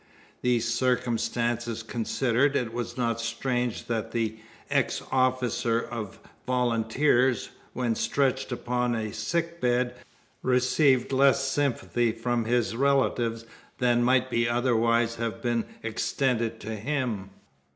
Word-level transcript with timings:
These 0.41 0.67
circumstances 0.73 1.83
considered, 1.83 2.55
it 2.55 2.73
was 2.73 2.97
not 2.97 3.21
strange 3.21 3.85
that 3.85 4.09
the 4.13 4.39
ex 4.67 5.03
officer 5.11 5.79
of 5.79 6.17
volunteers, 6.47 7.51
when 7.73 7.93
stretched 7.93 8.51
upon 8.51 8.95
a 8.95 9.13
sick 9.13 9.61
bed, 9.61 9.93
received 10.41 11.11
less 11.11 11.47
sympathy 11.47 12.11
from 12.11 12.45
his 12.45 12.75
relatives 12.75 13.45
than 13.77 14.01
might 14.01 14.33
otherwise 14.47 15.17
have 15.17 15.39
been 15.39 15.65
extended 15.83 16.59
to 16.61 16.75
him. 16.77 17.29